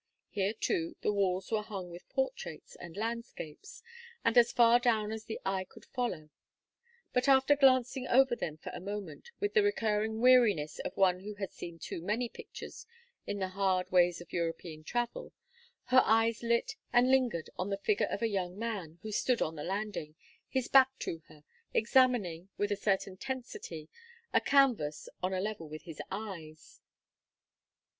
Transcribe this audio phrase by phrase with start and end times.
[0.31, 3.83] Here, too, the walls were hung with portraits and landscapes,
[4.25, 6.31] and as far down as the eye could follow;
[7.13, 11.35] but after glancing over them for a moment with the recurring weariness of one who
[11.35, 12.87] has seen too many pictures
[13.27, 15.33] in the hard ways of European travel,
[15.83, 19.53] her eyes lit and lingered on the figure of a young man who stood on
[19.55, 20.15] the landing,
[20.49, 21.43] his back to her,
[21.75, 23.87] examining, with a certain tensity,
[24.33, 26.81] a canvas on a level with his eyes.